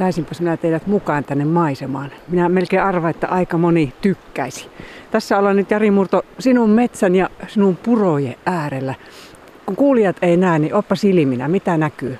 saisinpas 0.00 0.40
minä 0.40 0.56
teidät 0.56 0.86
mukaan 0.86 1.24
tänne 1.24 1.44
maisemaan. 1.44 2.10
Minä 2.28 2.48
melkein 2.48 2.82
arvaan, 2.82 3.10
että 3.10 3.26
aika 3.26 3.58
moni 3.58 3.92
tykkäisi. 4.00 4.68
Tässä 5.10 5.38
ollaan 5.38 5.56
nyt 5.56 5.70
Jari 5.70 5.90
Murto 5.90 6.22
sinun 6.38 6.70
metsän 6.70 7.14
ja 7.14 7.30
sinun 7.48 7.76
purojen 7.76 8.36
äärellä. 8.46 8.94
Kun 9.66 9.76
kuulijat 9.76 10.16
ei 10.22 10.36
näe, 10.36 10.58
niin 10.58 10.74
oppa 10.74 10.94
silminä. 10.94 11.48
Mitä 11.48 11.76
näkyy? 11.76 12.18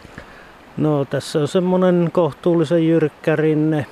No 0.77 1.05
tässä 1.05 1.39
on 1.39 1.49
semmonen 1.49 2.11
kohtuullisen 2.13 2.89
jyrkkä 2.89 3.37
rinne 3.37 3.87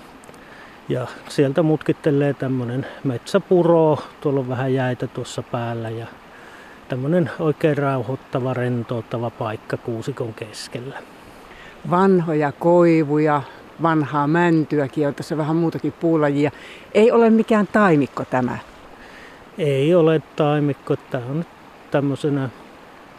ja 0.89 1.07
sieltä 1.29 1.62
mutkittelee 1.62 2.34
tämmönen 2.34 2.86
metsäpuro. 3.05 3.98
Tuolla 4.20 4.41
on 4.41 4.48
vähän 4.48 4.75
jäitä 4.75 5.07
tuossa 5.07 5.43
päällä 5.43 5.91
ja 5.91 6.07
tämmönen 6.89 7.30
oikein 7.39 7.79
rauhoittava, 7.79 8.55
rentouttava 8.55 9.31
paikka 9.31 9.77
kuusikon 9.77 10.35
keskellä. 10.35 10.99
Vanhoja 11.91 12.53
koivuja, 12.53 13.43
vanhaa 13.82 14.27
mäntyäkin 14.27 15.09
on 15.09 15.14
tässä 15.14 15.37
vähän 15.37 15.57
muutakin 15.57 15.93
puulajia. 15.93 16.50
Ei 16.95 17.11
ole 17.13 17.31
mikään 17.31 17.67
taimikko 17.67 18.25
tämä. 18.25 18.59
Ei 19.59 19.95
ole 19.95 20.23
taimikko. 20.36 20.96
Tämä 20.96 21.25
on 21.31 21.45
tämmöisenä 21.91 22.49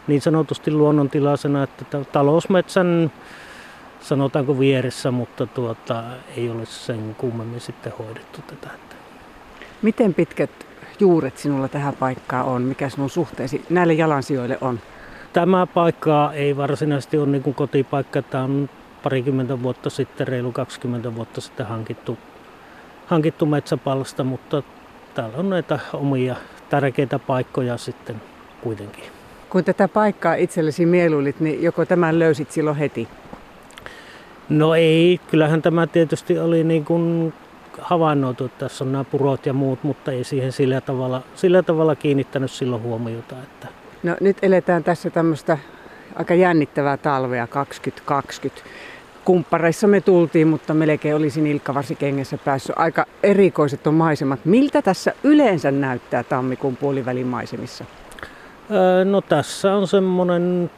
niin 0.06 0.20
sanotusti 0.20 0.70
luonnontilaisena, 0.70 1.62
että 1.62 2.04
talousmetsän 2.12 3.12
sanotaanko 4.00 4.58
vieressä, 4.58 5.10
mutta 5.10 5.46
tuota, 5.46 6.02
ei 6.36 6.50
ole 6.50 6.66
sen 6.66 7.14
kummemmin 7.18 7.60
sitten 7.60 7.92
hoidettu 7.98 8.40
tätä. 8.46 8.68
Miten 9.82 10.14
pitkät 10.14 10.50
juuret 11.00 11.38
sinulla 11.38 11.68
tähän 11.68 11.94
paikkaan 11.96 12.46
on? 12.46 12.62
Mikä 12.62 12.88
sinun 12.88 13.10
suhteesi 13.10 13.64
näille 13.70 13.92
jalansijoille 13.92 14.58
on? 14.60 14.80
Tämä 15.32 15.66
paikka 15.66 16.32
ei 16.34 16.56
varsinaisesti 16.56 17.18
ole 17.18 17.26
niin 17.26 17.54
kotipaikka. 17.54 18.22
Tämä 18.22 18.44
on 18.44 18.68
parikymmentä 19.02 19.62
vuotta 19.62 19.90
sitten, 19.90 20.28
reilu 20.28 20.52
20 20.52 21.14
vuotta 21.14 21.40
sitten 21.40 21.66
hankittu, 21.66 22.18
hankittu 23.06 23.46
metsäpalsta, 23.46 24.24
mutta 24.24 24.62
täällä 25.14 25.38
on 25.38 25.50
näitä 25.50 25.78
omia 25.92 26.36
tärkeitä 26.68 27.18
paikkoja 27.18 27.76
sitten 27.76 28.22
kuitenkin. 28.60 29.04
Kun 29.50 29.64
tätä 29.64 29.88
paikkaa 29.88 30.34
itsellesi 30.34 30.86
mieluilit, 30.86 31.40
niin 31.40 31.62
joko 31.62 31.86
tämän 31.86 32.18
löysit 32.18 32.50
silloin 32.50 32.76
heti? 32.76 33.08
No 34.48 34.74
ei, 34.74 35.20
kyllähän 35.30 35.62
tämä 35.62 35.86
tietysti 35.86 36.38
oli 36.38 36.64
niin 36.64 36.84
kuin 36.84 37.32
havainnoitu, 37.78 38.44
että 38.44 38.58
tässä 38.58 38.84
on 38.84 38.92
nämä 38.92 39.04
purot 39.04 39.46
ja 39.46 39.52
muut, 39.52 39.82
mutta 39.82 40.12
ei 40.12 40.24
siihen 40.24 40.52
sillä 40.52 40.80
tavalla, 40.80 41.22
sillä 41.34 41.62
tavalla 41.62 41.94
kiinnittänyt 41.94 42.50
silloin 42.50 42.82
huomiota. 42.82 43.36
Että... 43.42 43.68
No 44.02 44.16
nyt 44.20 44.36
eletään 44.42 44.84
tässä 44.84 45.10
tämmöistä 45.10 45.58
aika 46.14 46.34
jännittävää 46.34 46.96
talvea 46.96 47.46
2020. 47.46 48.70
Kumppareissa 49.24 49.86
me 49.86 50.00
tultiin, 50.00 50.48
mutta 50.48 50.74
melkein 50.74 51.16
olisi 51.16 51.40
nilkkavarsikengessä 51.40 52.38
päässyt. 52.44 52.78
Aika 52.78 53.06
erikoiset 53.22 53.86
on 53.86 53.94
maisemat. 53.94 54.40
Miltä 54.44 54.82
tässä 54.82 55.12
yleensä 55.24 55.70
näyttää 55.70 56.22
tammikuun 56.22 56.76
puolivälin 56.76 57.26
maisemissa? 57.26 57.84
Öö, 58.70 59.04
no 59.04 59.20
tässä 59.20 59.74
on 59.74 59.88
semmoinen 59.88 60.70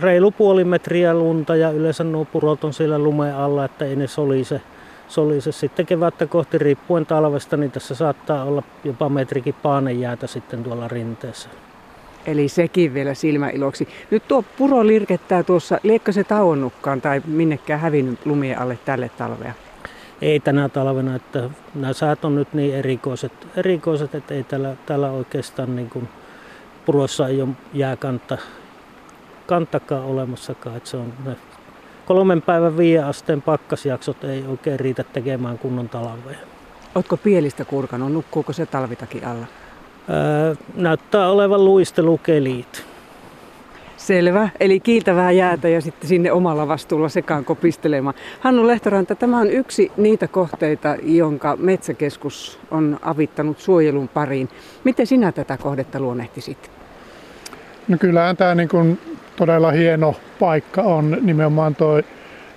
reilu 0.00 0.30
puoli 0.30 0.64
metriä 0.64 1.14
lunta 1.14 1.56
ja 1.56 1.70
yleensä 1.70 2.04
nuo 2.04 2.24
purot 2.24 2.64
on 2.64 2.72
siellä 2.72 2.98
lumeen 2.98 3.36
alla, 3.36 3.64
että 3.64 3.84
ei 3.84 3.96
ne 3.96 4.06
solise. 4.06 4.60
solise. 5.08 5.52
Sitten 5.52 5.86
kevättä 5.86 6.26
kohti 6.26 6.58
riippuen 6.58 7.06
talvesta, 7.06 7.56
niin 7.56 7.70
tässä 7.70 7.94
saattaa 7.94 8.44
olla 8.44 8.62
jopa 8.84 9.08
metrikin 9.08 9.54
paanejäätä 9.62 10.26
sitten 10.26 10.64
tuolla 10.64 10.88
rinteessä. 10.88 11.48
Eli 12.28 12.48
sekin 12.48 12.94
vielä 12.94 13.14
silmäiloksi. 13.14 13.88
Nyt 14.10 14.28
tuo 14.28 14.44
puro 14.58 14.86
lirkettää 14.86 15.42
tuossa, 15.42 15.80
liekko 15.82 16.12
se 16.12 16.24
tauonnutkaan 16.24 17.00
tai 17.00 17.22
minnekään 17.26 17.80
hävinnyt 17.80 18.26
lumien 18.26 18.58
alle 18.58 18.78
tälle 18.84 19.10
talvea? 19.18 19.52
Ei 20.22 20.40
tänä 20.40 20.68
talvena, 20.68 21.16
että 21.16 21.50
nämä 21.74 21.92
säät 21.92 22.24
on 22.24 22.34
nyt 22.34 22.52
niin 22.52 22.74
erikoiset, 22.74 23.32
erikoiset 23.56 24.14
että 24.14 24.34
ei 24.34 24.44
täällä, 24.44 24.76
täällä 24.86 25.10
oikeastaan 25.10 25.76
niin 25.76 25.90
kuin 25.90 26.08
purossa 26.86 27.28
ei 27.28 27.42
ole 27.42 27.50
jääkantta 27.74 28.38
kanttakaan 29.46 30.04
olemassakaan. 30.04 30.76
Että 30.76 30.88
se 30.88 30.96
on 30.96 31.12
ne 31.24 31.36
kolmen 32.06 32.42
päivän 32.42 32.76
viiden 32.76 33.04
asteen 33.04 33.42
pakkasjaksot 33.42 34.24
ei 34.24 34.44
oikein 34.48 34.80
riitä 34.80 35.04
tekemään 35.04 35.58
kunnon 35.58 35.88
talvea. 35.88 36.38
Oletko 36.94 37.16
pielistä 37.16 37.64
kurkanut? 37.64 38.12
Nukkuuko 38.12 38.52
se 38.52 38.66
talvitakin 38.66 39.26
alla? 39.26 39.46
Näyttää 40.74 41.30
olevan 41.30 41.64
luistelukeliit. 41.64 42.84
Selvä. 43.96 44.48
Eli 44.60 44.80
kiiltävää 44.80 45.30
jäätä 45.30 45.68
ja 45.68 45.80
sitten 45.80 46.08
sinne 46.08 46.32
omalla 46.32 46.68
vastuulla 46.68 47.08
sekaan 47.08 47.44
kopistelemaan. 47.44 48.14
Hannu 48.40 48.66
Lehtoranta, 48.66 49.14
tämä 49.14 49.38
on 49.38 49.50
yksi 49.50 49.92
niitä 49.96 50.28
kohteita, 50.28 50.96
jonka 51.02 51.56
Metsäkeskus 51.56 52.58
on 52.70 52.98
avittanut 53.02 53.58
suojelun 53.58 54.08
pariin. 54.08 54.48
Miten 54.84 55.06
sinä 55.06 55.32
tätä 55.32 55.56
kohdetta 55.56 56.00
luonnehtisit? 56.00 56.70
No 57.88 57.98
kyllähän 57.98 58.36
tämä 58.36 58.54
niin 58.54 58.68
kuin 58.68 59.00
todella 59.36 59.70
hieno 59.70 60.14
paikka 60.40 60.82
on 60.82 61.16
nimenomaan 61.20 61.74
tuo 61.74 62.02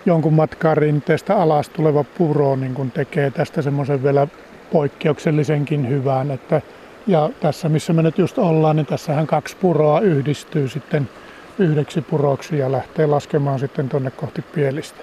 jonkun 0.06 0.34
matkan 0.34 0.78
rinteestä 0.78 1.35
alas 1.35 1.69
tuleva 1.69 2.03
puro 2.03 2.56
niin 2.56 2.73
kun 2.73 2.91
tekee 2.91 3.31
tästä 3.31 3.61
semmoisen 3.61 4.03
vielä 4.03 4.28
poikkeuksellisenkin 4.72 5.90
hyvän. 5.90 6.31
Että, 6.31 6.61
ja 7.07 7.29
tässä 7.39 7.69
missä 7.69 7.94
me 7.94 8.01
nyt 8.01 8.17
just 8.17 8.38
ollaan, 8.38 8.75
niin 8.75 8.85
tässähän 8.85 9.28
kaksi 9.28 9.57
puroa 9.62 10.00
yhdistyy 10.00 10.69
sitten 10.69 11.09
yhdeksi 11.59 12.01
puroksi 12.01 12.57
ja 12.57 12.72
lähtee 12.72 13.06
laskemaan 13.06 13.59
sitten 13.59 13.89
tuonne 13.89 14.12
kohti 14.12 14.41
pielistä. 14.41 15.01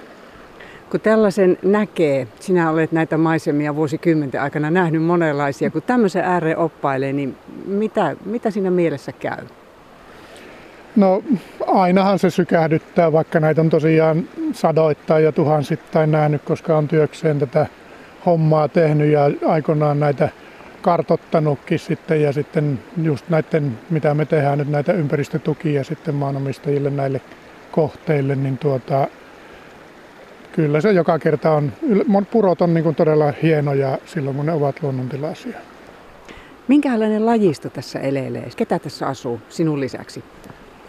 Kun 0.90 1.00
tällaisen 1.00 1.58
näkee, 1.62 2.28
sinä 2.40 2.70
olet 2.70 2.92
näitä 2.92 3.18
maisemia 3.18 3.76
vuosikymmenten 3.76 4.42
aikana 4.42 4.70
nähnyt 4.70 5.02
monenlaisia, 5.02 5.70
kun 5.70 5.82
tämmöisen 5.82 6.24
ääreen 6.24 6.58
oppailee, 6.58 7.12
niin 7.12 7.36
mitä, 7.66 8.16
mitä 8.24 8.50
siinä 8.50 8.70
mielessä 8.70 9.12
käy? 9.12 9.44
No 10.96 11.22
ainahan 11.66 12.18
se 12.18 12.30
sykähdyttää, 12.30 13.12
vaikka 13.12 13.40
näitä 13.40 13.60
on 13.60 13.70
tosiaan 13.70 14.24
sadoittain 14.52 15.24
ja 15.24 15.32
tuhansittain 15.32 16.10
nähnyt, 16.10 16.42
koska 16.42 16.78
on 16.78 16.88
työkseen 16.88 17.38
tätä 17.38 17.66
hommaa 18.26 18.68
tehnyt 18.68 19.12
ja 19.12 19.30
aikoinaan 19.46 20.00
näitä 20.00 20.28
kartottanutkin 20.82 21.78
sitten 21.78 22.22
ja 22.22 22.32
sitten 22.32 22.80
just 23.02 23.28
näiden, 23.28 23.78
mitä 23.90 24.14
me 24.14 24.24
tehdään 24.24 24.58
nyt 24.58 24.68
näitä 24.68 24.92
ympäristötukia 24.92 25.84
sitten 25.84 26.14
maanomistajille 26.14 26.90
näille 26.90 27.20
kohteille, 27.72 28.36
niin 28.36 28.58
tuota, 28.58 29.08
kyllä 30.52 30.80
se 30.80 30.92
joka 30.92 31.18
kerta 31.18 31.50
on, 31.50 31.72
purot 32.30 32.62
on 32.62 32.74
niin 32.74 32.94
todella 32.94 33.32
hienoja 33.42 33.98
silloin 34.06 34.36
kun 34.36 34.46
ne 34.46 34.52
ovat 34.52 34.82
luonnontilaisia. 34.82 35.58
Minkälainen 36.68 37.26
lajisto 37.26 37.70
tässä 37.70 37.98
elelee? 37.98 38.48
Ketä 38.56 38.78
tässä 38.78 39.06
asuu 39.06 39.40
sinun 39.48 39.80
lisäksi? 39.80 40.24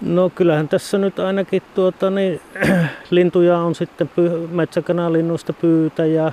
No 0.01 0.29
kyllähän 0.29 0.67
tässä 0.67 0.97
nyt 0.97 1.19
ainakin 1.19 1.61
tuota, 1.75 2.09
niin, 2.09 2.41
lintuja 3.09 3.57
on 3.57 3.75
sitten 3.75 4.07
py, 4.07 4.47
metsäkanalinnuista 4.51 5.53
pyytä 5.53 6.05
ja 6.05 6.31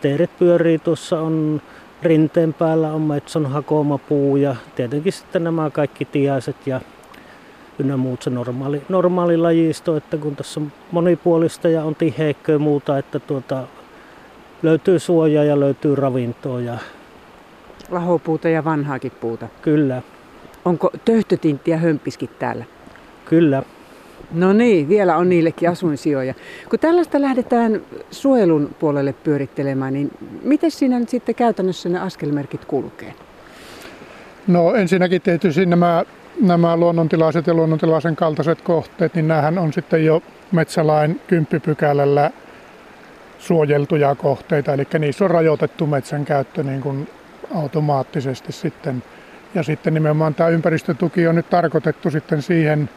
teeret 0.00 0.30
pyörii 0.38 0.78
tuossa 0.78 1.20
on 1.20 1.62
rinteen 2.02 2.54
päällä 2.54 2.92
on 2.92 3.00
metson 3.00 3.46
hakomapuu 3.46 4.36
ja 4.36 4.56
tietenkin 4.76 5.12
sitten 5.12 5.44
nämä 5.44 5.70
kaikki 5.70 6.04
tiaiset 6.04 6.66
ja 6.66 6.80
ynnä 7.78 7.96
muut 7.96 8.22
se 8.22 8.30
normaali, 8.30 8.82
normaali 8.88 9.36
lajisto, 9.36 9.96
että 9.96 10.16
kun 10.16 10.36
tässä 10.36 10.60
on 10.60 10.72
monipuolista 10.90 11.68
ja 11.68 11.84
on 11.84 11.94
tiheikköä 11.94 12.54
ja 12.54 12.58
muuta, 12.58 12.98
että 12.98 13.18
tuota, 13.18 13.64
löytyy 14.62 14.98
suojaa 14.98 15.44
ja 15.44 15.60
löytyy 15.60 15.94
ravintoa. 15.94 16.60
Ja... 16.60 16.78
Lahopuuta 17.90 18.48
ja 18.48 18.64
vanhaakin 18.64 19.12
puuta. 19.20 19.48
Kyllä. 19.62 20.02
Onko 20.64 20.90
töhtötinttiä 21.04 21.76
hömpiskin 21.76 22.30
täällä? 22.38 22.64
Kyllä. 23.24 23.62
No 24.32 24.52
niin, 24.52 24.88
vielä 24.88 25.16
on 25.16 25.28
niillekin 25.28 25.70
asuinsijoja. 25.70 26.34
Kun 26.70 26.78
tällaista 26.78 27.20
lähdetään 27.20 27.80
suojelun 28.10 28.74
puolelle 28.78 29.12
pyörittelemään, 29.12 29.94
niin 29.94 30.10
miten 30.42 30.70
siinä 30.70 30.98
nyt 30.98 31.08
sitten 31.08 31.34
käytännössä 31.34 31.88
ne 31.88 31.98
askelmerkit 31.98 32.64
kulkee? 32.64 33.14
No 34.46 34.74
ensinnäkin 34.74 35.22
tietysti 35.22 35.66
nämä, 35.66 36.04
nämä 36.40 36.76
luonnontilaiset 36.76 37.46
ja 37.46 37.54
luonnontilaisen 37.54 38.16
kaltaiset 38.16 38.60
kohteet, 38.60 39.14
niin 39.14 39.28
näähän 39.28 39.58
on 39.58 39.72
sitten 39.72 40.04
jo 40.04 40.22
metsälain 40.52 41.20
kymppipykälällä 41.26 42.30
suojeltuja 43.38 44.14
kohteita, 44.14 44.72
eli 44.72 44.86
niissä 44.98 45.24
on 45.24 45.30
rajoitettu 45.30 45.86
metsän 45.86 46.24
käyttö 46.24 46.62
niin 46.62 46.80
kuin 46.80 47.08
automaattisesti 47.54 48.52
sitten. 48.52 49.02
Ja 49.54 49.62
sitten 49.62 49.94
nimenomaan 49.94 50.34
tämä 50.34 50.48
ympäristötuki 50.48 51.28
on 51.28 51.34
nyt 51.34 51.50
tarkoitettu 51.50 52.10
sitten 52.10 52.42
siihen, 52.42 52.90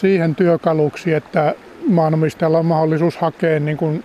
siihen 0.00 0.34
työkaluksi, 0.34 1.14
että 1.14 1.54
maanomistajalla 1.88 2.58
on 2.58 2.66
mahdollisuus 2.66 3.16
hakea 3.16 3.60
niin 3.60 3.76
kuin 3.76 4.04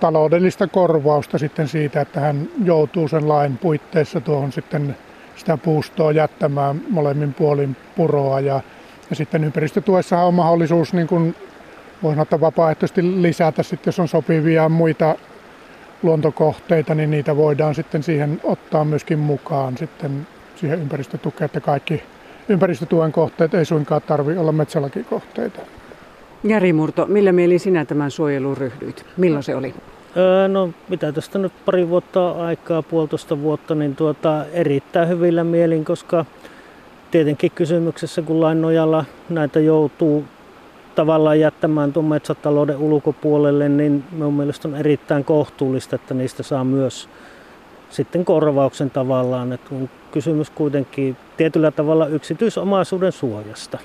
taloudellista 0.00 0.66
korvausta 0.66 1.38
sitten 1.38 1.68
siitä, 1.68 2.00
että 2.00 2.20
hän 2.20 2.48
joutuu 2.64 3.08
sen 3.08 3.28
lain 3.28 3.58
puitteissa 3.58 4.20
tuohon 4.20 4.52
sitten 4.52 4.96
sitä 5.36 5.56
puustoa 5.56 6.12
jättämään 6.12 6.80
molemmin 6.90 7.34
puolin 7.34 7.76
puroa. 7.96 8.40
Ja, 8.40 8.60
ja 9.10 9.16
sitten 9.16 9.44
ympäristötuessa 9.44 10.18
on 10.18 10.34
mahdollisuus 10.34 10.92
niin 10.92 11.06
kuin 11.06 11.34
voi 12.02 12.12
sanoa, 12.12 12.22
että 12.22 12.40
vapaaehtoisesti 12.40 13.22
lisätä 13.22 13.62
sitten, 13.62 13.88
jos 13.88 13.98
on 13.98 14.08
sopivia 14.08 14.68
muita 14.68 15.14
luontokohteita, 16.02 16.94
niin 16.94 17.10
niitä 17.10 17.36
voidaan 17.36 17.74
sitten 17.74 18.02
siihen 18.02 18.40
ottaa 18.44 18.84
myöskin 18.84 19.18
mukaan 19.18 19.76
sitten 19.76 20.26
siihen 20.56 20.80
ympäristötukeen, 20.80 21.46
että 21.46 21.60
kaikki 21.60 22.02
ympäristötuen 22.48 23.12
kohteet 23.12 23.54
ei 23.54 23.64
suinkaan 23.64 24.02
tarvitse 24.02 24.40
olla 24.40 24.52
metsälakikohteita. 24.52 25.60
Jari 26.44 26.72
Murto, 26.72 27.06
millä 27.06 27.32
mieli 27.32 27.58
sinä 27.58 27.84
tämän 27.84 28.10
suojeluun 28.10 28.56
ryhdyit? 28.56 29.04
Milloin 29.16 29.42
se 29.42 29.54
oli? 29.54 29.74
Öö, 30.16 30.48
no 30.48 30.70
mitä 30.88 31.12
tästä 31.12 31.38
nyt 31.38 31.52
pari 31.64 31.88
vuotta 31.88 32.30
aikaa, 32.30 32.82
puolitoista 32.82 33.40
vuotta, 33.40 33.74
niin 33.74 33.96
tuota, 33.96 34.44
erittäin 34.52 35.08
hyvillä 35.08 35.44
mielin, 35.44 35.84
koska 35.84 36.24
tietenkin 37.10 37.50
kysymyksessä, 37.54 38.22
kun 38.22 38.40
lain 38.40 38.62
nojalla 38.62 39.04
näitä 39.28 39.60
joutuu 39.60 40.24
tavallaan 40.94 41.40
jättämään 41.40 41.92
tuon 41.92 42.04
metsätalouden 42.04 42.76
ulkopuolelle, 42.76 43.68
niin 43.68 44.04
minun 44.12 44.34
mielestä 44.34 44.68
on 44.68 44.76
erittäin 44.76 45.24
kohtuullista, 45.24 45.96
että 45.96 46.14
niistä 46.14 46.42
saa 46.42 46.64
myös 46.64 47.08
sitten 47.90 48.24
korvauksen 48.24 48.90
tavallaan. 48.90 49.52
Että 49.52 49.74
on 49.74 49.90
kysymys 50.12 50.50
kuitenkin 50.50 51.16
tietyllä 51.36 51.70
tavalla 51.70 52.06
yksityisomaisuuden 52.06 53.12
suojasta. 53.12 53.78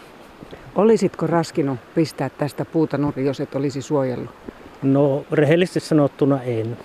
Olisitko 0.76 1.28
raskinut 1.28 1.80
pistää 1.96 2.30
tästä 2.30 2.66
puuta 2.66 2.98
nurin, 2.98 3.26
jos 3.26 3.40
et 3.40 3.56
olisi 3.56 3.82
suojellut? 3.82 4.32
No 4.84 5.26
rehellisesti 5.32 5.80
sanottuna 5.80 6.42
en 6.42 6.78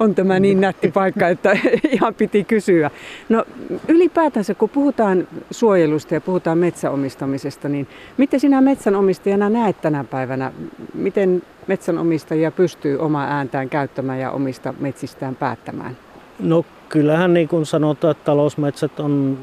on 0.00 0.14
tämä 0.14 0.40
niin 0.40 0.60
nätti 0.66 0.90
paikka, 0.90 1.28
että 1.28 1.56
ihan 1.92 2.14
piti 2.14 2.44
kysyä. 2.44 2.90
No 3.28 3.44
ylipäätänsä, 3.88 4.54
kun 4.54 4.68
puhutaan 4.68 5.28
suojelusta 5.50 6.14
ja 6.14 6.20
puhutaan 6.20 6.58
metsäomistamisesta, 6.58 7.68
niin 7.68 7.88
miten 8.16 8.40
sinä 8.40 8.60
metsänomistajana 8.60 9.48
näet 9.48 9.80
tänä 9.80 10.04
päivänä, 10.04 10.52
miten 10.94 11.42
metsänomistajia 11.66 12.50
pystyy 12.50 12.98
omaa 12.98 13.26
ääntään 13.26 13.68
käyttämään 13.68 14.20
ja 14.20 14.30
omista 14.30 14.74
metsistään 14.80 15.36
päättämään? 15.36 15.96
No 16.38 16.64
kyllähän 16.90 17.34
niin 17.34 17.48
kuin 17.48 17.66
sanotaan, 17.66 18.10
että 18.10 18.24
talousmetsät 18.24 19.00
on 19.00 19.38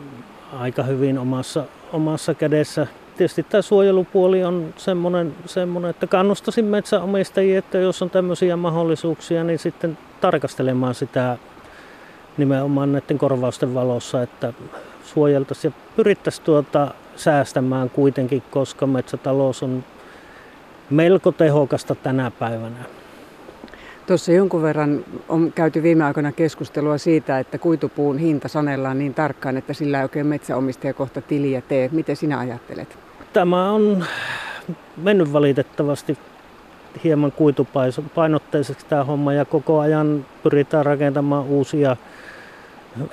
aika 0.59 0.83
hyvin 0.83 1.19
omassa, 1.19 1.63
omassa 1.93 2.33
kädessä 2.33 2.87
tietysti 3.17 3.43
tämä 3.43 3.61
suojelupuoli 3.61 4.43
on 4.43 4.73
semmoinen, 4.77 5.35
semmoinen, 5.45 5.89
että 5.89 6.07
kannustaisin 6.07 6.65
metsäomistajia, 6.65 7.59
että 7.59 7.77
jos 7.77 8.01
on 8.01 8.09
tämmöisiä 8.09 8.55
mahdollisuuksia, 8.55 9.43
niin 9.43 9.59
sitten 9.59 9.97
tarkastelemaan 10.21 10.95
sitä 10.95 11.37
nimenomaan 12.37 12.91
näiden 12.91 13.17
korvausten 13.17 13.73
valossa, 13.73 14.21
että 14.21 14.53
suojeltaisiin 15.03 15.73
ja 15.77 15.93
pyrittäisiin 15.95 16.45
tuota 16.45 16.91
säästämään 17.15 17.89
kuitenkin, 17.89 18.43
koska 18.51 18.87
metsätalous 18.87 19.63
on 19.63 19.83
melko 20.89 21.31
tehokasta 21.31 21.95
tänä 21.95 22.31
päivänä. 22.31 22.96
Tuossa 24.07 24.31
jonkun 24.31 24.61
verran 24.61 25.05
on 25.29 25.51
käyty 25.51 25.83
viime 25.83 26.03
aikoina 26.03 26.31
keskustelua 26.31 26.97
siitä, 26.97 27.39
että 27.39 27.57
kuitupuun 27.57 28.17
hinta 28.17 28.47
sanellaan 28.47 28.99
niin 28.99 29.13
tarkkaan, 29.13 29.57
että 29.57 29.73
sillä 29.73 29.97
ei 29.97 30.03
oikein 30.03 30.27
metsäomistaja 30.27 30.93
kohta 30.93 31.21
tiliä 31.21 31.61
tee. 31.61 31.89
Miten 31.91 32.15
sinä 32.15 32.39
ajattelet? 32.39 32.97
Tämä 33.33 33.71
on 33.71 34.05
mennyt 34.97 35.33
valitettavasti 35.33 36.17
hieman 37.03 37.31
kuitupainotteiseksi 37.31 38.85
tämä 38.85 39.03
homma 39.03 39.33
ja 39.33 39.45
koko 39.45 39.79
ajan 39.79 40.25
pyritään 40.43 40.85
rakentamaan 40.85 41.45
uusia 41.45 41.97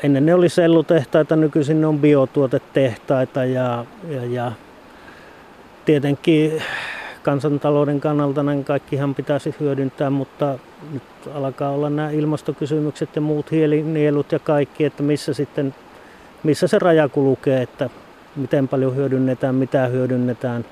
Ennen 0.02 0.26
ne 0.26 0.34
oli 0.34 0.48
sellutehtaita, 0.48 1.36
nykyisin 1.36 1.80
ne 1.80 1.86
on 1.86 1.98
biotuotetehtaita 1.98 3.44
ja, 3.44 3.84
ja, 4.08 4.24
ja 4.24 4.52
tietenkin 5.84 6.62
kansantalouden 7.24 8.00
kannalta 8.00 8.42
näin 8.42 8.64
kaikkihan 8.64 9.14
pitäisi 9.14 9.54
hyödyntää, 9.60 10.10
mutta 10.10 10.58
nyt 10.92 11.02
alkaa 11.34 11.70
olla 11.70 11.90
nämä 11.90 12.10
ilmastokysymykset 12.10 13.16
ja 13.16 13.20
muut 13.20 13.50
hiilinielut 13.50 14.32
ja 14.32 14.38
kaikki, 14.38 14.84
että 14.84 15.02
missä 15.02 15.34
sitten 15.34 15.74
missä 16.44 16.66
se 16.66 16.78
raja 16.78 17.08
kulkee, 17.08 17.62
että 17.62 17.90
miten 18.36 18.68
paljon 18.68 18.96
hyödynnetään, 18.96 19.54
mitä 19.54 19.86
hyödynnetään. 19.86 20.64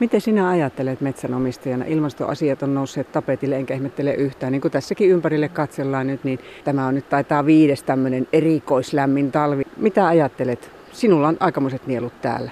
Miten 0.00 0.20
sinä 0.20 0.48
ajattelet 0.48 1.00
metsänomistajana? 1.00 1.84
Ilmastoasiat 1.84 2.62
on 2.62 2.74
nousseet 2.74 3.12
tapetille, 3.12 3.56
enkä 3.56 3.74
ihmettele 3.74 4.14
yhtään. 4.14 4.52
Niin 4.52 4.60
kuin 4.60 4.72
tässäkin 4.72 5.10
ympärille 5.10 5.48
katsellaan 5.48 6.06
nyt, 6.06 6.24
niin 6.24 6.38
tämä 6.64 6.86
on 6.86 6.94
nyt 6.94 7.08
taitaa 7.08 7.46
viides 7.46 7.82
tämmöinen 7.82 8.28
erikoislämmin 8.32 9.32
talvi. 9.32 9.62
Mitä 9.76 10.06
ajattelet? 10.06 10.70
Sinulla 10.92 11.28
on 11.28 11.36
aikamoiset 11.40 11.86
nielut 11.86 12.20
täällä. 12.22 12.50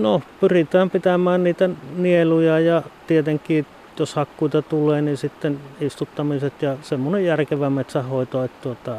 No, 0.00 0.22
pyritään 0.40 0.90
pitämään 0.90 1.44
niitä 1.44 1.70
nieluja 1.96 2.60
ja 2.60 2.82
tietenkin 3.06 3.66
jos 3.98 4.14
hakkuita 4.14 4.62
tulee, 4.62 5.02
niin 5.02 5.16
sitten 5.16 5.60
istuttamiset 5.80 6.62
ja 6.62 6.76
semmoinen 6.82 7.24
järkevä 7.24 7.70
metsähoito, 7.70 8.44
että 8.44 8.62
tuota, 8.62 8.96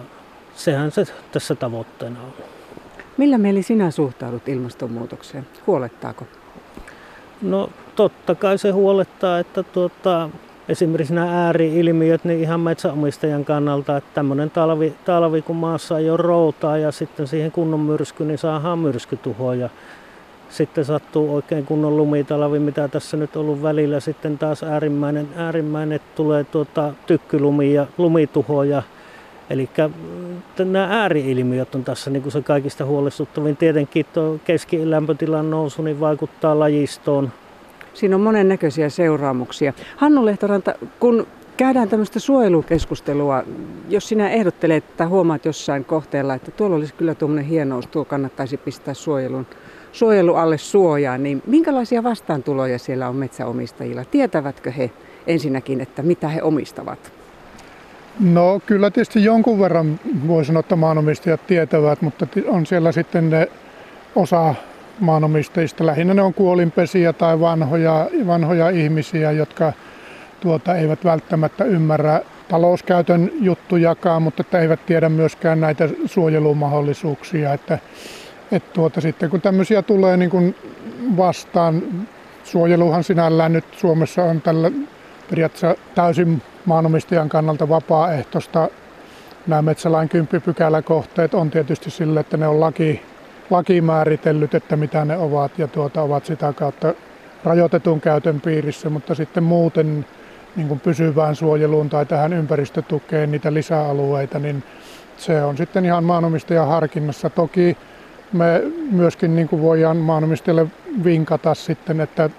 sehän 0.55 0.91
se 0.91 1.05
tässä 1.31 1.55
tavoitteena 1.55 2.19
on. 2.21 2.33
Millä 3.17 3.37
mieli 3.37 3.63
sinä 3.63 3.91
suhtaudut 3.91 4.47
ilmastonmuutokseen? 4.47 5.47
Huolettaako? 5.67 6.27
No 7.41 7.69
totta 7.95 8.35
kai 8.35 8.57
se 8.57 8.71
huolettaa, 8.71 9.39
että 9.39 9.63
tuota, 9.63 10.29
esimerkiksi 10.69 11.13
nämä 11.13 11.45
ääriilmiöt 11.45 12.23
niin 12.23 12.39
ihan 12.39 12.59
metsäomistajan 12.59 13.45
kannalta, 13.45 13.97
että 13.97 14.09
tämmöinen 14.13 14.51
talvi, 14.51 14.93
talvi, 15.05 15.41
kun 15.41 15.55
maassa 15.55 15.99
ei 15.99 16.09
ole 16.09 16.17
routaa 16.17 16.77
ja 16.77 16.91
sitten 16.91 17.27
siihen 17.27 17.51
kunnon 17.51 17.79
myrsky, 17.79 18.25
niin 18.25 18.37
saadaan 18.37 18.79
myrskytuhoja. 18.79 19.69
Sitten 20.49 20.85
sattuu 20.85 21.35
oikein 21.35 21.65
kunnon 21.65 21.97
lumitalvi, 21.97 22.59
mitä 22.59 22.87
tässä 22.87 23.17
nyt 23.17 23.35
on 23.35 23.41
ollut 23.41 23.61
välillä. 23.61 23.99
Sitten 23.99 24.37
taas 24.37 24.63
äärimmäinen, 24.63 25.27
äärimmäinen 25.35 25.95
että 25.95 26.15
tulee 26.15 26.43
tuota, 26.43 26.93
tykkylumi 27.07 27.73
ja 27.73 27.87
lumituhoja. 27.97 28.83
Eli 29.49 29.69
nämä 30.59 30.87
ääriilmiöt 31.01 31.75
on 31.75 31.83
tässä 31.83 32.09
niin 32.09 32.21
kuin 32.21 32.31
se 32.31 32.41
kaikista 32.41 32.85
huolestuttavin. 32.85 33.57
Tietenkin 33.57 34.05
tuo 34.13 34.39
keskilämpötilan 34.45 35.49
nousu 35.49 35.81
niin 35.81 35.99
vaikuttaa 35.99 36.59
lajistoon. 36.59 37.31
Siinä 37.93 38.15
on 38.15 38.21
monennäköisiä 38.21 38.89
seuraamuksia. 38.89 39.73
Hannu 39.97 40.25
Lehtoranta, 40.25 40.73
kun 40.99 41.27
käydään 41.57 41.89
tämmöistä 41.89 42.19
suojelukeskustelua, 42.19 43.43
jos 43.89 44.09
sinä 44.09 44.29
ehdottelet 44.29 44.97
tai 44.97 45.07
huomaat 45.07 45.45
jossain 45.45 45.85
kohteella, 45.85 46.33
että 46.33 46.51
tuolla 46.51 46.75
olisi 46.75 46.93
kyllä 46.93 47.15
tuommoinen 47.15 47.45
hienous, 47.45 47.87
tuo 47.87 48.05
kannattaisi 48.05 48.57
pistää 48.57 48.93
suojelun, 48.93 49.47
suojelu 49.97 50.35
alle 50.35 50.57
suojaan, 50.57 51.23
niin 51.23 51.43
minkälaisia 51.45 52.03
vastaantuloja 52.03 52.79
siellä 52.79 53.09
on 53.09 53.15
metsäomistajilla? 53.15 54.05
Tietävätkö 54.05 54.71
he 54.71 54.91
ensinnäkin, 55.27 55.81
että 55.81 56.03
mitä 56.03 56.27
he 56.27 56.41
omistavat? 56.41 57.11
No 58.19 58.59
kyllä 58.65 58.91
tietysti 58.91 59.23
jonkun 59.23 59.59
verran 59.59 59.99
voi 60.27 60.45
sanoa, 60.45 60.59
että 60.59 60.75
maanomistajat 60.75 61.47
tietävät, 61.47 62.01
mutta 62.01 62.27
on 62.47 62.65
siellä 62.65 62.91
sitten 62.91 63.29
ne 63.29 63.47
osa 64.15 64.55
maanomistajista. 64.99 65.85
Lähinnä 65.85 66.13
ne 66.13 66.21
on 66.21 66.33
kuolinpesiä 66.33 67.13
tai 67.13 67.39
vanhoja, 67.39 68.09
vanhoja 68.27 68.69
ihmisiä, 68.69 69.31
jotka 69.31 69.73
tuota, 70.39 70.75
eivät 70.75 71.03
välttämättä 71.03 71.63
ymmärrä 71.63 72.21
talouskäytön 72.47 73.31
juttujakaan, 73.41 74.21
mutta 74.21 74.41
että 74.41 74.59
eivät 74.59 74.85
tiedä 74.85 75.09
myöskään 75.09 75.61
näitä 75.61 75.89
suojelumahdollisuuksia. 76.05 77.53
Että, 77.53 77.79
että 78.51 78.73
tuota, 78.73 79.01
sitten 79.01 79.29
kun 79.29 79.41
tämmöisiä 79.41 79.81
tulee 79.81 80.17
niin 80.17 80.29
kuin 80.29 80.55
vastaan, 81.17 81.83
suojeluhan 82.43 83.03
sinällään 83.03 83.53
nyt 83.53 83.65
Suomessa 83.71 84.23
on 84.23 84.41
tällä 84.41 84.71
periaatteessa 85.29 85.75
täysin 85.95 86.41
maanomistajan 86.65 87.29
kannalta 87.29 87.69
vapaaehtoista. 87.69 88.69
Nämä 89.47 89.61
metsälain 89.61 90.09
10 90.09 90.41
pykäläkohteet 90.41 91.33
on 91.33 91.51
tietysti 91.51 91.89
sille, 91.91 92.19
että 92.19 92.37
ne 92.37 92.47
on 92.47 92.59
laki, 92.59 93.01
laki 93.49 93.81
määritellyt, 93.81 94.55
että 94.55 94.75
mitä 94.75 95.05
ne 95.05 95.17
ovat 95.17 95.59
ja 95.59 95.67
tuota, 95.67 96.01
ovat 96.01 96.25
sitä 96.25 96.53
kautta 96.53 96.93
rajoitetun 97.43 98.01
käytön 98.01 98.41
piirissä, 98.41 98.89
mutta 98.89 99.15
sitten 99.15 99.43
muuten 99.43 100.05
niin 100.55 100.67
kuin 100.67 100.79
pysyvään 100.79 101.35
suojeluun 101.35 101.89
tai 101.89 102.05
tähän 102.05 102.33
ympäristötukeen 102.33 103.31
niitä 103.31 103.53
lisäalueita, 103.53 104.39
niin 104.39 104.63
se 105.17 105.43
on 105.43 105.57
sitten 105.57 105.85
ihan 105.85 106.03
maanomistajan 106.03 106.67
harkinnassa. 106.67 107.29
Toki 107.29 107.77
me 108.33 108.61
myöskin 108.91 109.35
niin 109.35 109.47
kuin 109.47 109.61
voidaan 109.61 109.97
maanomistajalle 109.97 110.67
vinkata 111.03 111.53
sitten, 111.53 112.01
että 112.01 112.29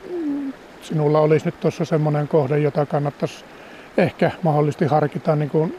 sinulla 0.83 1.21
olisi 1.21 1.47
nyt 1.47 1.61
tuossa 1.61 1.85
semmoinen 1.85 2.29
kohde, 2.29 2.59
jota 2.59 2.87
kannattaisi 2.87 3.45
ehkä 3.97 4.31
mahdollisesti 4.43 4.85
harkita 4.85 5.37
niin 5.37 5.51
kuin 5.51 5.77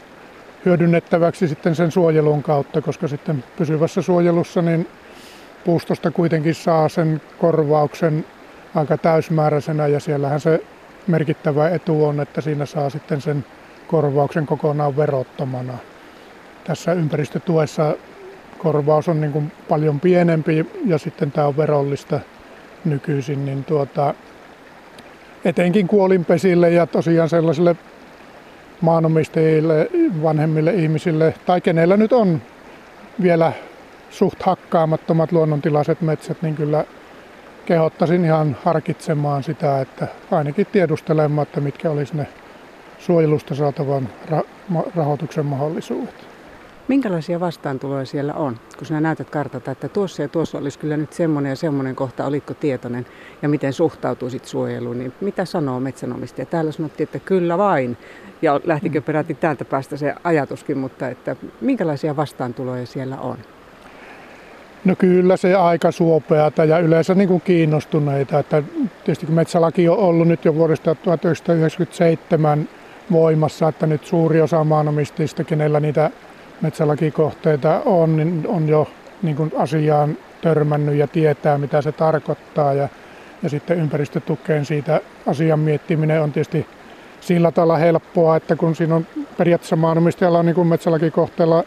hyödynnettäväksi 0.64 1.48
sitten 1.48 1.74
sen 1.74 1.90
suojelun 1.90 2.42
kautta, 2.42 2.80
koska 2.80 3.08
sitten 3.08 3.44
pysyvässä 3.56 4.02
suojelussa 4.02 4.62
niin 4.62 4.88
puustosta 5.64 6.10
kuitenkin 6.10 6.54
saa 6.54 6.88
sen 6.88 7.20
korvauksen 7.38 8.24
aika 8.74 8.98
täysmääräisenä 8.98 9.86
ja 9.86 10.00
siellähän 10.00 10.40
se 10.40 10.64
merkittävä 11.06 11.68
etu 11.68 12.04
on, 12.04 12.20
että 12.20 12.40
siinä 12.40 12.66
saa 12.66 12.90
sitten 12.90 13.20
sen 13.20 13.44
korvauksen 13.88 14.46
kokonaan 14.46 14.96
verottomana. 14.96 15.78
Tässä 16.64 16.92
ympäristötuessa 16.92 17.96
korvaus 18.62 19.08
on 19.08 19.20
niin 19.20 19.32
kuin 19.32 19.52
paljon 19.68 20.00
pienempi 20.00 20.66
ja 20.86 20.98
sitten 20.98 21.32
tämä 21.32 21.46
on 21.46 21.56
verollista 21.56 22.20
nykyisin, 22.84 23.44
niin 23.44 23.64
tuota, 23.64 24.14
etenkin 25.44 25.86
kuolinpesille 25.86 26.70
ja 26.70 26.86
tosiaan 26.86 27.28
sellaisille 27.28 27.76
maanomistajille, 28.80 29.90
vanhemmille 30.22 30.70
ihmisille 30.70 31.34
tai 31.46 31.60
kenellä 31.60 31.96
nyt 31.96 32.12
on 32.12 32.42
vielä 33.22 33.52
suht 34.10 34.42
hakkaamattomat 34.42 35.32
luonnontilaiset 35.32 36.00
metsät, 36.00 36.42
niin 36.42 36.54
kyllä 36.54 36.84
kehottaisin 37.66 38.24
ihan 38.24 38.56
harkitsemaan 38.64 39.42
sitä, 39.42 39.80
että 39.80 40.06
ainakin 40.30 40.66
tiedustelemaan, 40.72 41.42
että 41.42 41.60
mitkä 41.60 41.90
olisi 41.90 42.16
ne 42.16 42.26
suojelusta 42.98 43.54
saatavan 43.54 44.08
rahoituksen 44.96 45.46
mahdollisuudet. 45.46 46.29
Minkälaisia 46.90 47.40
vastaantuloja 47.40 48.04
siellä 48.04 48.34
on, 48.34 48.56
kun 48.78 48.86
sinä 48.86 49.00
näytät 49.00 49.30
kartata, 49.30 49.70
että 49.70 49.88
tuossa 49.88 50.22
ja 50.22 50.28
tuossa 50.28 50.58
olisi 50.58 50.78
kyllä 50.78 50.96
nyt 50.96 51.12
semmoinen 51.12 51.50
ja 51.50 51.56
semmoinen 51.56 51.96
kohta, 51.96 52.26
olitko 52.26 52.54
tietoinen 52.54 53.06
ja 53.42 53.48
miten 53.48 53.72
suhtautuisit 53.72 54.44
suojeluun, 54.44 54.98
niin 54.98 55.12
mitä 55.20 55.44
sanoo 55.44 55.80
metsänomistaja? 55.80 56.46
Täällä 56.46 56.72
sanottiin, 56.72 57.04
että 57.04 57.18
kyllä 57.18 57.58
vain, 57.58 57.96
ja 58.42 58.60
lähtikö 58.64 59.00
peräti 59.00 59.34
täältä 59.34 59.64
päästä 59.64 59.96
se 59.96 60.14
ajatuskin, 60.24 60.78
mutta 60.78 61.08
että 61.08 61.36
minkälaisia 61.60 62.16
vastaantuloja 62.16 62.86
siellä 62.86 63.16
on? 63.16 63.36
No 64.84 64.94
kyllä 64.96 65.36
se 65.36 65.54
aika 65.54 65.90
suopeata 65.90 66.64
ja 66.64 66.78
yleensä 66.78 67.14
niin 67.14 67.28
kuin 67.28 67.40
kiinnostuneita. 67.40 68.38
Että 68.38 68.62
tietysti 69.04 69.26
kun 69.26 69.34
metsälaki 69.34 69.88
on 69.88 69.98
ollut 69.98 70.28
nyt 70.28 70.44
jo 70.44 70.54
vuodesta 70.54 70.94
1997 70.94 72.68
voimassa, 73.12 73.68
että 73.68 73.86
nyt 73.86 74.04
suuri 74.04 74.40
osa 74.40 74.64
maanomistajista, 74.64 75.44
kenellä 75.44 75.80
niitä 75.80 76.10
metsälakikohteita 76.60 77.82
on, 77.84 78.16
niin 78.16 78.44
on 78.48 78.68
jo 78.68 78.88
niin 79.22 79.36
kuin 79.36 79.52
asiaan 79.56 80.16
törmännyt 80.40 80.94
ja 80.94 81.06
tietää, 81.06 81.58
mitä 81.58 81.82
se 81.82 81.92
tarkoittaa. 81.92 82.74
Ja, 82.74 82.88
ja 83.42 83.48
sitten 83.48 83.78
ympäristötukeen 83.78 84.64
siitä 84.64 85.00
asian 85.26 85.58
miettiminen 85.58 86.22
on 86.22 86.32
tietysti 86.32 86.66
sillä 87.20 87.52
tavalla 87.52 87.76
helppoa, 87.76 88.36
että 88.36 88.56
kun 88.56 88.76
siinä 88.76 88.94
on 88.94 89.06
periaatteessa 89.38 89.76
maanomistajalla 89.76 90.38
on 90.38 90.46
niin 90.46 90.66
metsälakikohteella 90.66 91.64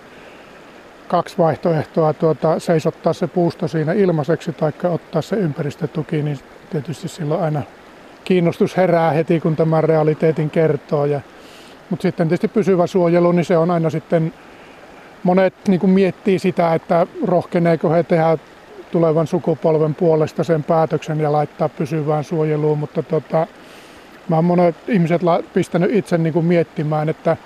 kaksi 1.07 1.38
vaihtoehtoa, 1.38 2.13
tuota, 2.13 2.59
seisottaa 2.59 3.13
se 3.13 3.27
puusto 3.27 3.67
siinä 3.67 3.93
ilmaiseksi 3.93 4.53
tai 4.53 4.71
ottaa 4.83 5.21
se 5.21 5.35
ympäristötuki, 5.35 6.21
niin 6.21 6.39
tietysti 6.69 7.07
silloin 7.07 7.41
aina 7.41 7.62
kiinnostus 8.23 8.77
herää 8.77 9.12
heti, 9.12 9.39
kun 9.39 9.55
tämän 9.55 9.83
realiteetin 9.83 10.50
kertoo. 10.50 11.05
Ja, 11.05 11.21
mutta 11.89 12.01
sitten 12.01 12.27
tietysti 12.27 12.47
pysyvä 12.47 12.88
suojelu, 12.88 13.31
niin 13.31 13.45
se 13.45 13.57
on 13.57 13.71
aina 13.71 13.89
sitten, 13.89 14.33
monet 15.24 15.53
niin 15.68 15.80
kuin 15.80 15.89
miettii 15.89 16.39
sitä, 16.39 16.74
että 16.74 17.08
rohkeneeko 17.25 17.89
he 17.89 18.03
tehdä 18.03 18.38
tulevan 18.92 19.27
sukupolven 19.27 19.96
puolesta 19.96 20.44
sen 20.44 20.63
päätöksen 20.63 21.20
ja 21.20 21.32
laittaa 21.32 21.70
pysyvään 21.70 22.24
suojeluun, 22.24 22.80
mutta 22.80 23.03
tota, 23.03 23.48
mä 24.30 24.36
oon 24.36 24.46
monet 24.46 24.75
ihmiset 24.88 25.22
pistänyt 25.53 25.96
itse 25.96 26.18
niin 26.18 26.34
kuin 26.34 26.46
miettimään, 26.46 27.10
että 27.10 27.38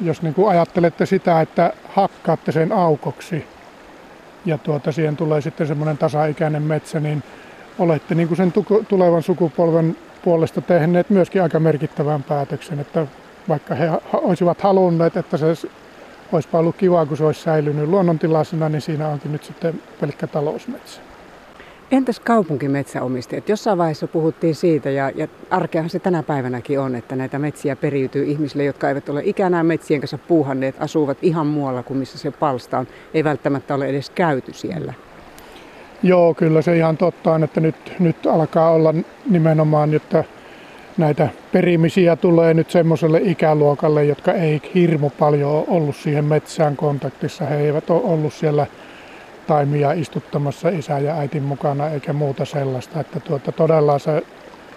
jos 0.00 0.22
niin 0.22 0.34
kuin 0.34 0.48
ajattelette 0.48 1.06
sitä, 1.06 1.40
että 1.40 1.72
hakkaatte 1.88 2.52
sen 2.52 2.72
aukoksi 2.72 3.44
ja 4.44 4.58
tuota, 4.58 4.92
siihen 4.92 5.16
tulee 5.16 5.40
sitten 5.40 5.66
semmoinen 5.66 5.98
tasaikäinen 5.98 6.62
metsä, 6.62 7.00
niin 7.00 7.22
olette 7.78 8.14
niin 8.14 8.28
kuin 8.28 8.36
sen 8.36 8.52
tulevan 8.88 9.22
sukupolven 9.22 9.96
puolesta 10.24 10.60
tehneet 10.60 11.10
myöskin 11.10 11.42
aika 11.42 11.60
merkittävän 11.60 12.22
päätöksen, 12.22 12.80
että 12.80 13.06
vaikka 13.48 13.74
he 13.74 13.90
olisivat 14.12 14.60
halunneet, 14.60 15.16
että 15.16 15.36
se 15.36 15.46
olisi 16.32 16.48
ollut 16.52 16.76
kiva, 16.76 17.06
kun 17.06 17.16
se 17.16 17.24
olisi 17.24 17.42
säilynyt 17.42 17.88
luonnontilaisena, 17.88 18.68
niin 18.68 18.80
siinä 18.80 19.08
onkin 19.08 19.32
nyt 19.32 19.44
sitten 19.44 19.82
pelkkä 20.00 20.26
talousmetsä. 20.26 21.00
Entäs 21.90 22.20
kaupunkimetsäomistajat? 22.20 23.48
Jossain 23.48 23.78
vaiheessa 23.78 24.06
puhuttiin 24.06 24.54
siitä, 24.54 24.90
ja, 24.90 25.10
ja 25.14 25.28
arkeahan 25.50 25.90
se 25.90 25.98
tänä 25.98 26.22
päivänäkin 26.22 26.80
on, 26.80 26.94
että 26.94 27.16
näitä 27.16 27.38
metsiä 27.38 27.76
periytyy 27.76 28.24
ihmisille, 28.24 28.64
jotka 28.64 28.88
eivät 28.88 29.08
ole 29.08 29.22
ikänään 29.24 29.66
metsien 29.66 30.00
kanssa 30.00 30.18
puuhanneet, 30.18 30.74
asuvat 30.78 31.18
ihan 31.22 31.46
muualla 31.46 31.82
kuin 31.82 31.98
missä 31.98 32.18
se 32.18 32.30
palsta 32.30 32.78
on. 32.78 32.86
Ei 33.14 33.24
välttämättä 33.24 33.74
ole 33.74 33.86
edes 33.86 34.10
käyty 34.10 34.52
siellä. 34.52 34.94
Joo, 36.02 36.34
kyllä 36.34 36.62
se 36.62 36.76
ihan 36.76 36.96
totta 36.96 37.32
on, 37.32 37.44
että 37.44 37.60
nyt, 37.60 37.76
nyt 37.98 38.26
alkaa 38.26 38.70
olla 38.70 38.94
nimenomaan, 39.30 39.94
että 39.94 40.24
näitä 41.00 41.28
perimisiä 41.52 42.16
tulee 42.16 42.54
nyt 42.54 42.70
semmoiselle 42.70 43.20
ikäluokalle, 43.22 44.04
jotka 44.04 44.32
ei 44.32 44.62
hirmu 44.74 45.10
paljon 45.10 45.50
ole 45.50 45.64
ollut 45.68 45.96
siihen 45.96 46.24
metsään 46.24 46.76
kontaktissa. 46.76 47.44
He 47.44 47.56
eivät 47.56 47.90
ole 47.90 48.02
ollut 48.04 48.32
siellä 48.32 48.66
taimia 49.46 49.92
istuttamassa 49.92 50.68
isä 50.68 50.98
ja 50.98 51.14
äitin 51.14 51.42
mukana 51.42 51.88
eikä 51.88 52.12
muuta 52.12 52.44
sellaista. 52.44 53.00
Että 53.00 53.20
tuota, 53.20 53.52
todella 53.52 53.98
se 53.98 54.22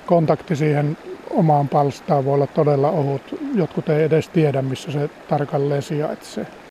kontakti 0.05 0.55
siihen 0.55 0.97
omaan 1.29 1.69
palstaan 1.69 2.25
voi 2.25 2.33
olla 2.33 2.47
todella 2.47 2.89
ohut. 2.89 3.21
Jotkut 3.55 3.89
ei 3.89 4.03
edes 4.03 4.29
tiedä, 4.29 4.61
missä 4.61 4.91
se 4.91 5.09
tarkalleen 5.29 5.81
sijaitsee. 5.81 6.47